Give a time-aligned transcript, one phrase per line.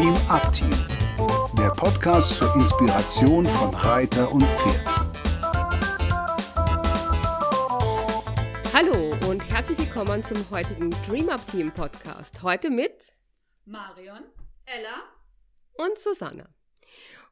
[0.00, 0.72] Dream Up Team,
[1.58, 4.86] der Podcast zur Inspiration von Reiter und Pferd.
[8.72, 12.42] Hallo und herzlich willkommen zum heutigen Dream Up Team Podcast.
[12.42, 13.14] Heute mit
[13.66, 14.22] Marion,
[14.64, 15.02] Ella
[15.74, 16.48] und Susanna.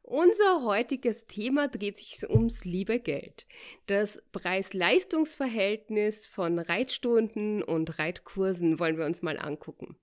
[0.03, 3.47] Unser heutiges Thema dreht sich ums liebe Geld.
[3.87, 9.97] Das Preis-Leistungs-Verhältnis von Reitstunden und Reitkursen wollen wir uns mal angucken.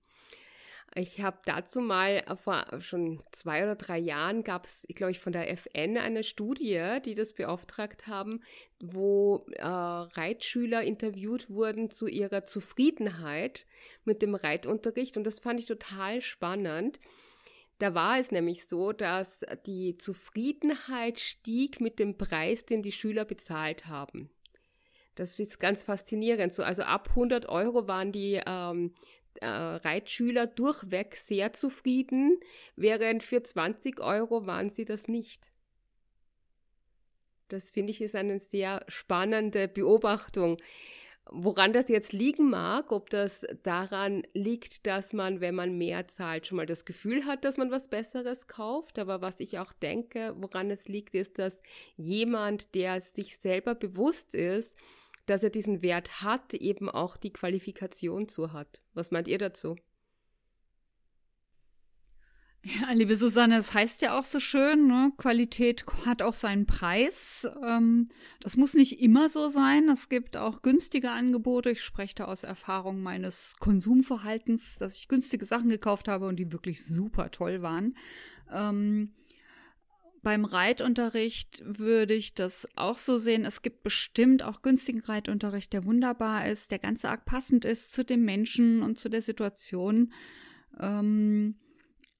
[0.95, 5.33] Ich habe dazu mal vor schon zwei oder drei Jahren gab es, glaube ich, von
[5.33, 8.41] der FN eine Studie, die das beauftragt haben,
[8.79, 13.65] wo äh, Reitschüler interviewt wurden zu ihrer Zufriedenheit
[14.05, 16.99] mit dem Reitunterricht und das fand ich total spannend.
[17.79, 23.23] Da war es nämlich so, dass die Zufriedenheit stieg mit dem Preis, den die Schüler
[23.23, 24.31] bezahlt haben.
[25.17, 26.53] Das ist ganz faszinierend.
[26.53, 28.93] So, also ab 100 Euro waren die ähm,
[29.41, 32.39] äh, Reitschüler durchweg sehr zufrieden,
[32.75, 35.51] während für 20 Euro waren sie das nicht.
[37.47, 40.57] Das finde ich ist eine sehr spannende Beobachtung.
[41.29, 46.47] Woran das jetzt liegen mag, ob das daran liegt, dass man, wenn man mehr zahlt,
[46.47, 48.97] schon mal das Gefühl hat, dass man was Besseres kauft.
[48.97, 51.61] Aber was ich auch denke, woran es liegt, ist, dass
[51.97, 54.77] jemand, der sich selber bewusst ist,
[55.27, 58.81] dass er diesen Wert hat, eben auch die Qualifikation zu hat.
[58.93, 59.75] Was meint ihr dazu?
[62.63, 65.13] Ja, liebe Susanne, es heißt ja auch so schön, ne?
[65.17, 67.47] Qualität hat auch seinen Preis.
[67.63, 68.09] Ähm,
[68.41, 69.87] das muss nicht immer so sein.
[69.87, 71.69] Es gibt auch günstige Angebote.
[71.69, 76.51] Ich spreche da aus Erfahrung meines Konsumverhaltens, dass ich günstige Sachen gekauft habe und die
[76.51, 77.95] wirklich super toll waren.
[78.51, 79.13] Ähm,
[80.27, 83.45] beim Reitunterricht würde ich das auch so sehen.
[83.45, 88.03] Es gibt bestimmt auch günstigen Reitunterricht, der wunderbar ist, der ganz arg passend ist zu
[88.03, 90.11] dem Menschen und zu der Situation.
[90.81, 91.55] Ähm,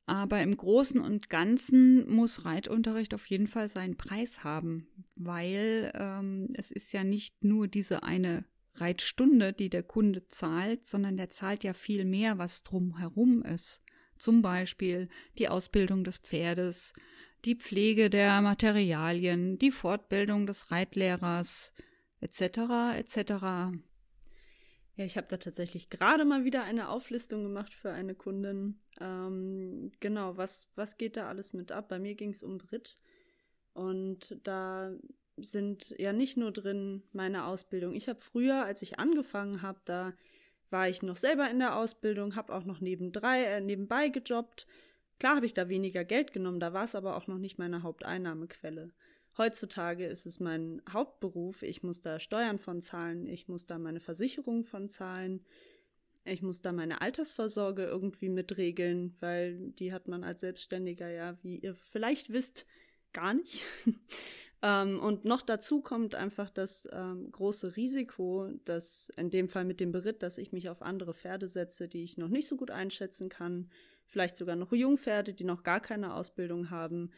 [0.05, 4.87] aber im Großen und Ganzen muss Reitunterricht auf jeden Fall seinen Preis haben,
[5.17, 8.45] weil ähm, es ist ja nicht nur diese eine
[8.75, 13.81] Reitstunde, die der Kunde zahlt, sondern der zahlt ja viel mehr, was drumherum ist.
[14.17, 16.93] Zum Beispiel die Ausbildung des Pferdes,
[17.45, 21.73] die Pflege der Materialien, die Fortbildung des Reitlehrers,
[22.19, 22.97] etc.
[22.97, 23.17] etc.
[24.97, 28.79] Ja, ich habe da tatsächlich gerade mal wieder eine Auflistung gemacht für eine Kundin.
[28.99, 31.87] Ähm, genau, was, was geht da alles mit ab?
[31.89, 32.97] Bei mir ging es um Brit.
[33.73, 34.91] Und da
[35.37, 37.93] sind ja nicht nur drin meine Ausbildung.
[37.93, 40.13] Ich habe früher, als ich angefangen habe, da
[40.71, 44.65] war ich noch selber in der Ausbildung, habe auch noch nebendrei, äh, nebenbei gejobbt.
[45.19, 47.83] Klar habe ich da weniger Geld genommen, da war es aber auch noch nicht meine
[47.83, 48.91] Haupteinnahmequelle.
[49.37, 51.61] Heutzutage ist es mein Hauptberuf.
[51.61, 55.45] Ich muss da Steuern von zahlen, ich muss da meine Versicherung von zahlen,
[56.25, 61.57] ich muss da meine Altersvorsorge irgendwie mitregeln, weil die hat man als Selbstständiger ja, wie
[61.57, 62.65] ihr vielleicht wisst,
[63.13, 63.63] gar nicht.
[64.61, 69.79] ähm, und noch dazu kommt einfach das ähm, große Risiko, dass in dem Fall mit
[69.79, 72.71] dem Beritt, dass ich mich auf andere Pferde setze, die ich noch nicht so gut
[72.71, 73.69] einschätzen kann.
[74.07, 77.11] Vielleicht sogar noch Jungpferde, die noch gar keine Ausbildung haben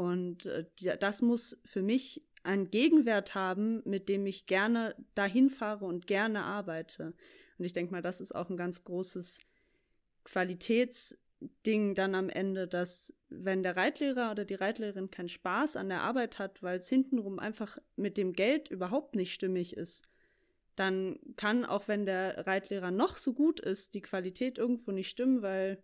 [0.00, 0.64] und äh,
[0.98, 6.42] das muss für mich einen Gegenwert haben, mit dem ich gerne dahin fahre und gerne
[6.42, 7.12] arbeite.
[7.58, 9.40] Und ich denke mal, das ist auch ein ganz großes
[10.24, 16.00] Qualitätsding dann am Ende, dass wenn der Reitlehrer oder die Reitlehrerin keinen Spaß an der
[16.00, 20.08] Arbeit hat, weil es hintenrum einfach mit dem Geld überhaupt nicht stimmig ist,
[20.76, 25.42] dann kann auch wenn der Reitlehrer noch so gut ist, die Qualität irgendwo nicht stimmen,
[25.42, 25.82] weil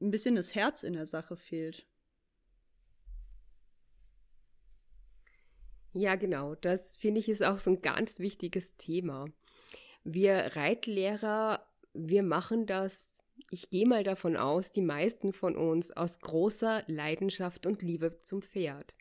[0.00, 1.86] ein bisschen das Herz in der Sache fehlt.
[5.94, 6.54] Ja, genau.
[6.54, 9.26] Das finde ich ist auch so ein ganz wichtiges Thema.
[10.04, 16.18] Wir Reitlehrer, wir machen das, ich gehe mal davon aus, die meisten von uns aus
[16.20, 18.94] großer Leidenschaft und Liebe zum Pferd.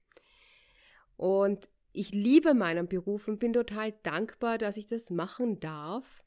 [1.16, 6.24] Und ich liebe meinen Beruf und bin total dankbar, dass ich das machen darf.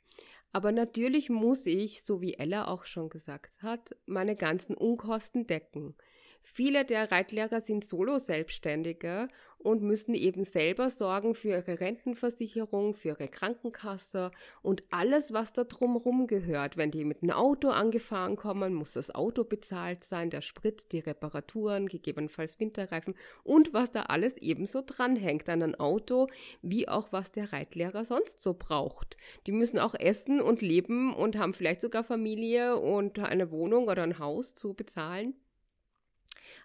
[0.55, 5.97] Aber natürlich muss ich, so wie Ella auch schon gesagt hat, meine ganzen Unkosten decken.
[6.47, 9.29] Viele der Reitlehrer sind Solo-Selbstständige
[9.65, 14.31] und müssen eben selber sorgen für ihre Rentenversicherung, für ihre Krankenkasse
[14.61, 16.77] und alles, was da drumherum gehört.
[16.77, 20.99] Wenn die mit einem Auto angefahren kommen, muss das Auto bezahlt sein, der Sprit, die
[20.99, 26.29] Reparaturen, gegebenenfalls Winterreifen und was da alles ebenso dranhängt an ein Auto,
[26.61, 29.17] wie auch was der Reitlehrer sonst so braucht.
[29.47, 34.03] Die müssen auch essen und leben und haben vielleicht sogar Familie und eine Wohnung oder
[34.03, 35.35] ein Haus zu bezahlen.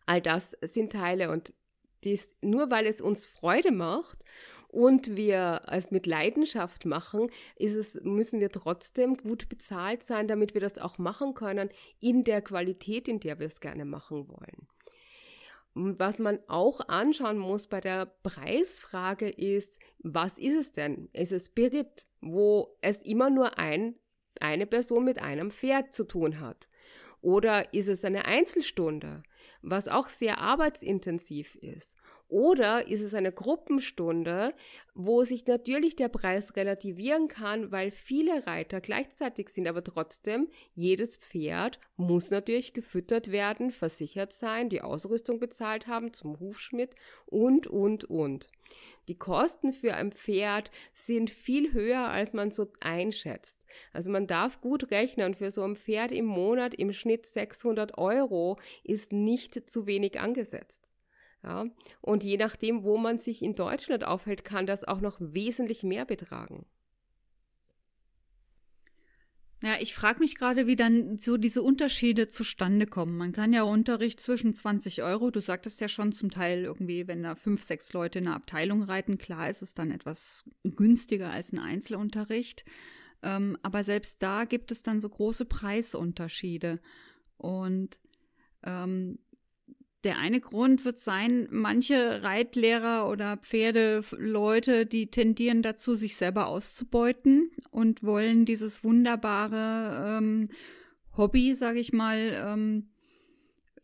[0.06, 1.53] All das sind Teile und
[2.03, 4.24] dies, nur weil es uns Freude macht
[4.69, 10.62] und wir es mit Leidenschaft machen, es, müssen wir trotzdem gut bezahlt sein, damit wir
[10.62, 11.69] das auch machen können
[12.00, 14.68] in der Qualität, in der wir es gerne machen wollen.
[15.74, 21.09] Was man auch anschauen muss bei der Preisfrage ist, was ist es denn?
[21.13, 23.95] Ist es Spirit, wo es immer nur ein,
[24.39, 26.68] eine Person mit einem Pferd zu tun hat?
[27.21, 29.24] Oder ist es eine Einzelstunde,
[29.62, 31.95] was auch sehr arbeitsintensiv ist?
[32.30, 34.53] Oder ist es eine Gruppenstunde,
[34.94, 41.18] wo sich natürlich der Preis relativieren kann, weil viele Reiter gleichzeitig sind, aber trotzdem jedes
[41.18, 46.94] Pferd muss natürlich gefüttert werden, versichert sein, die Ausrüstung bezahlt haben zum Hufschmied
[47.25, 48.51] und, und, und.
[49.07, 53.59] Die Kosten für ein Pferd sind viel höher, als man so einschätzt.
[53.91, 58.59] Also man darf gut rechnen, für so ein Pferd im Monat im Schnitt 600 Euro
[58.83, 60.87] ist nicht zu wenig angesetzt.
[61.43, 61.65] Ja,
[62.01, 66.05] und je nachdem, wo man sich in Deutschland aufhält, kann das auch noch wesentlich mehr
[66.05, 66.65] betragen.
[69.61, 73.17] Ja, ich frage mich gerade, wie dann so diese Unterschiede zustande kommen.
[73.17, 77.23] Man kann ja Unterricht zwischen 20 Euro, du sagtest ja schon zum Teil irgendwie, wenn
[77.23, 81.51] da fünf, sechs Leute in einer Abteilung reiten, klar ist es dann etwas günstiger als
[81.51, 82.63] ein Einzelunterricht.
[83.21, 86.79] Ähm, aber selbst da gibt es dann so große Preisunterschiede.
[87.35, 87.99] Und
[88.63, 89.19] ähm,
[90.03, 97.51] der eine Grund wird sein, manche Reitlehrer oder Pferdeleute, die tendieren dazu, sich selber auszubeuten
[97.69, 100.50] und wollen dieses wunderbare ähm,
[101.17, 102.89] Hobby, sage ich mal, ähm,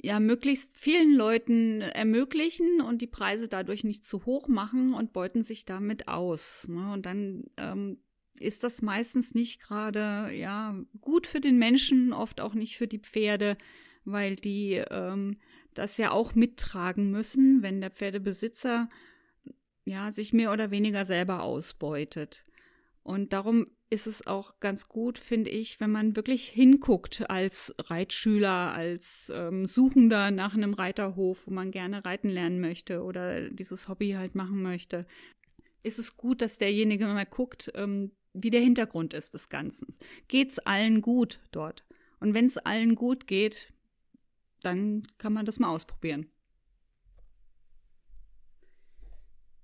[0.01, 5.43] ja, möglichst vielen Leuten ermöglichen und die Preise dadurch nicht zu hoch machen und beuten
[5.43, 6.67] sich damit aus.
[6.69, 6.93] Ne?
[6.93, 7.97] Und dann ähm,
[8.39, 12.99] ist das meistens nicht gerade ja gut für den Menschen, oft auch nicht für die
[12.99, 13.57] Pferde,
[14.05, 15.37] weil die ähm,
[15.73, 18.89] das ja auch mittragen müssen, wenn der Pferdebesitzer
[19.85, 22.45] ja sich mehr oder weniger selber ausbeutet.
[23.03, 28.73] Und darum ist es auch ganz gut, finde ich, wenn man wirklich hinguckt als Reitschüler,
[28.73, 34.11] als ähm, Suchender nach einem Reiterhof, wo man gerne reiten lernen möchte oder dieses Hobby
[34.11, 35.05] halt machen möchte.
[35.83, 39.87] Ist es gut, dass derjenige mal guckt, ähm, wie der Hintergrund ist des Ganzen.
[40.27, 41.85] Geht's allen gut dort?
[42.19, 43.71] Und wenn es allen gut geht,
[44.65, 46.29] dann kann man das mal ausprobieren.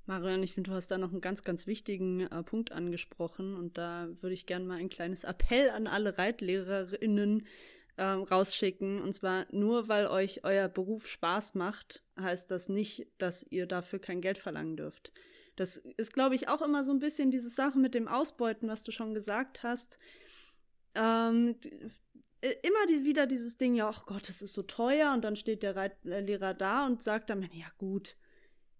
[0.06, 3.78] Marion, ich finde, du hast da noch einen ganz, ganz wichtigen äh, Punkt angesprochen und
[3.78, 7.46] da würde ich gerne mal ein kleines Appell an alle ReitlehrerInnen
[7.98, 9.02] äh, rausschicken.
[9.02, 14.00] Und zwar nur weil euch euer Beruf Spaß macht, heißt das nicht, dass ihr dafür
[14.00, 15.14] kein Geld verlangen dürft.
[15.56, 18.84] Das ist, glaube ich, auch immer so ein bisschen diese Sache mit dem Ausbeuten, was
[18.84, 20.00] du schon gesagt hast.
[20.96, 21.90] Ähm, äh,
[22.42, 25.64] immer die, wieder dieses Ding, ja, ach Gott, es ist so teuer und dann steht
[25.64, 28.16] der Reitlehrer da und sagt dann, ja gut,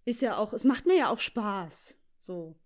[0.04, 1.96] ist ja auch, es macht mir ja auch Spaß.
[2.18, 2.56] So.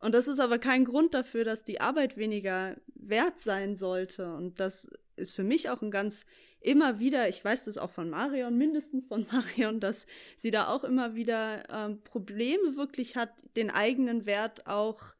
[0.00, 4.34] Und das ist aber kein Grund dafür, dass die Arbeit weniger wert sein sollte.
[4.34, 6.26] Und das ist für mich auch ein ganz
[6.60, 10.84] immer wieder, ich weiß das auch von Marion, mindestens von Marion, dass sie da auch
[10.84, 15.14] immer wieder ähm, Probleme wirklich hat, den eigenen Wert auch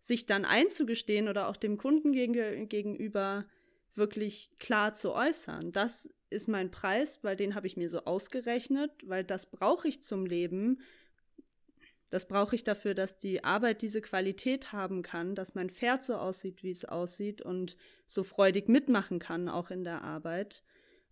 [0.00, 3.44] sich dann einzugestehen oder auch dem Kunden gegen, gegenüber
[4.00, 5.70] wirklich klar zu äußern.
[5.70, 10.02] Das ist mein Preis, weil den habe ich mir so ausgerechnet, weil das brauche ich
[10.02, 10.80] zum Leben.
[12.10, 16.16] Das brauche ich dafür, dass die Arbeit diese Qualität haben kann, dass mein Pferd so
[16.16, 17.76] aussieht, wie es aussieht und
[18.08, 20.64] so freudig mitmachen kann, auch in der Arbeit.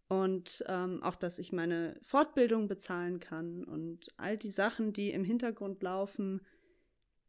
[0.08, 5.22] Und ähm, auch, dass ich meine Fortbildung bezahlen kann und all die Sachen, die im
[5.22, 6.40] Hintergrund laufen,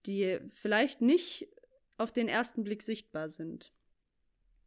[0.06, 1.50] die vielleicht nicht
[1.98, 3.74] auf den ersten Blick sichtbar sind.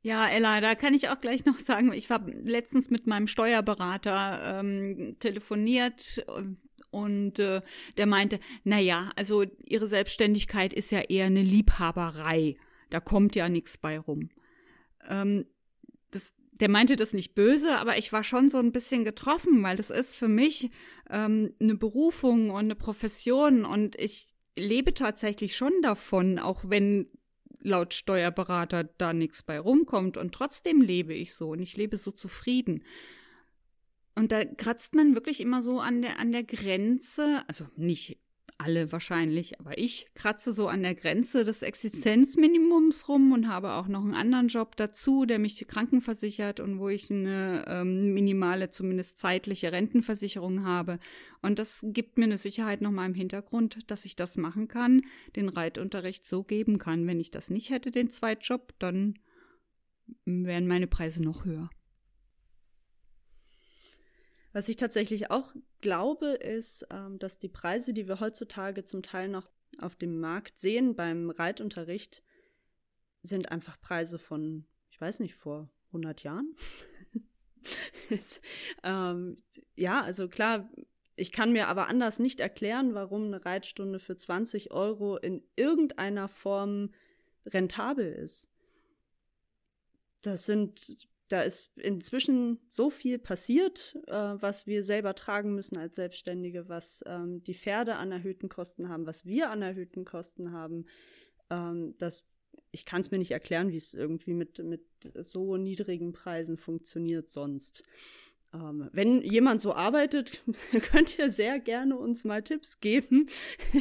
[0.05, 4.59] Ja, Ella, da kann ich auch gleich noch sagen, ich habe letztens mit meinem Steuerberater
[4.59, 6.43] ähm, telefoniert äh,
[6.91, 7.63] und äh,
[7.97, 12.57] der meinte, na ja, also ihre Selbstständigkeit ist ja eher eine Liebhaberei.
[12.91, 14.31] Da kommt ja nichts bei rum.
[15.09, 15.47] Ähm,
[16.11, 19.77] das, der meinte das nicht böse, aber ich war schon so ein bisschen getroffen, weil
[19.77, 20.71] das ist für mich
[21.11, 24.27] ähm, eine Berufung und eine Profession und ich
[24.59, 27.07] lebe tatsächlich schon davon, auch wenn
[27.63, 32.11] laut Steuerberater da nichts bei rumkommt und trotzdem lebe ich so und ich lebe so
[32.11, 32.85] zufrieden.
[34.15, 38.19] Und da kratzt man wirklich immer so an der, an der Grenze, also nicht
[38.63, 43.89] alle wahrscheinlich, aber ich kratze so an der Grenze des Existenzminimums rum und habe auch
[43.89, 49.19] noch einen anderen Job dazu, der mich krankenversichert und wo ich eine ähm, minimale, zumindest
[49.19, 50.99] zeitliche Rentenversicherung habe.
[51.43, 55.03] Und das gibt mir eine Sicherheit nochmal im Hintergrund, dass ich das machen kann,
[55.35, 57.07] den Reitunterricht so geben kann.
[57.07, 59.15] Wenn ich das nicht hätte, den Zweitjob, dann
[60.25, 61.71] wären meine Preise noch höher.
[64.53, 69.29] Was ich tatsächlich auch glaube, ist, ähm, dass die Preise, die wir heutzutage zum Teil
[69.29, 72.23] noch auf dem Markt sehen beim Reitunterricht,
[73.23, 76.55] sind einfach Preise von, ich weiß nicht, vor 100 Jahren.
[78.83, 79.43] ähm,
[79.75, 80.71] ja, also klar,
[81.17, 86.29] ich kann mir aber anders nicht erklären, warum eine Reitstunde für 20 Euro in irgendeiner
[86.29, 86.93] Form
[87.47, 88.49] rentabel ist.
[90.23, 95.97] Das sind, da ist inzwischen so viel passiert, äh, was wir selber tragen müssen als
[95.97, 100.85] Selbstständige, was ähm, die Pferde an erhöhten Kosten haben, was wir an erhöhten Kosten haben,
[101.49, 102.27] ähm, dass
[102.71, 104.85] ich kann es mir nicht erklären, wie es irgendwie mit, mit
[105.21, 107.83] so niedrigen Preisen funktioniert sonst.
[108.55, 110.43] Ähm, wenn jemand so arbeitet,
[110.93, 113.29] könnt ihr sehr gerne uns mal Tipps geben,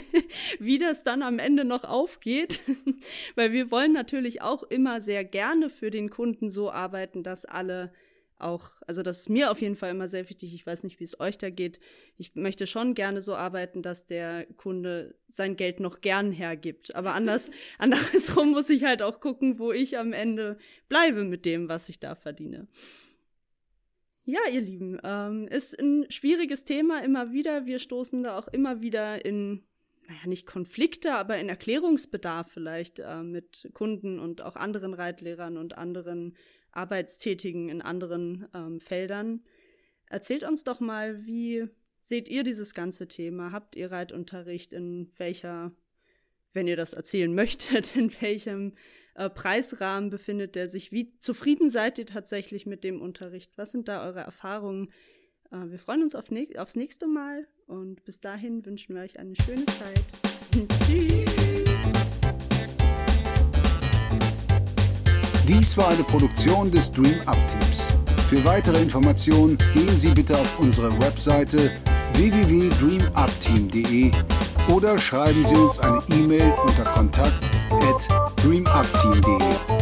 [0.60, 2.62] wie das dann am Ende noch aufgeht.
[3.36, 7.92] Weil wir wollen natürlich auch immer sehr gerne für den Kunden so arbeiten, dass alle
[8.42, 10.56] auch, also das ist mir auf jeden Fall immer sehr wichtig.
[10.56, 11.80] Ich weiß nicht, wie es euch da geht.
[12.18, 16.96] Ich möchte schon gerne so arbeiten, dass der Kunde sein Geld noch gern hergibt.
[16.96, 20.58] Aber anders, andersrum muss ich halt auch gucken, wo ich am Ende
[20.90, 22.68] bleibe mit dem, was ich da verdiene.
[24.32, 27.66] Ja, ihr Lieben, ähm, ist ein schwieriges Thema immer wieder.
[27.66, 29.66] Wir stoßen da auch immer wieder in,
[30.08, 35.78] naja, nicht Konflikte, aber in Erklärungsbedarf vielleicht äh, mit Kunden und auch anderen Reitlehrern und
[35.78, 36.38] anderen
[36.72, 39.44] Arbeitstätigen in anderen ähm, Feldern.
[40.06, 41.68] Erzählt uns doch mal, wie
[42.00, 43.52] seht ihr dieses ganze Thema?
[43.52, 44.72] Habt ihr Reitunterricht?
[44.72, 45.74] In welcher,
[46.54, 48.74] wenn ihr das erzählen möchtet, in welchem
[49.16, 50.92] äh, Preisrahmen befindet der sich?
[50.92, 53.58] Wie zufrieden seid ihr tatsächlich mit dem Unterricht?
[53.58, 54.92] Was sind da eure Erfahrungen?
[55.52, 59.20] Äh, wir freuen uns auf ne aufs nächste Mal und bis dahin wünschen wir euch
[59.20, 60.04] eine schöne Zeit.
[60.86, 61.26] Tschüss!
[65.48, 67.94] Dies war eine Produktion des Dream Up Teams.
[68.30, 71.72] Für weitere Informationen gehen Sie bitte auf unsere Webseite
[72.14, 74.12] www.dreamupteam.de
[74.72, 79.81] oder schreiben Sie uns eine E-Mail unter kontakt at dreamupteam.de.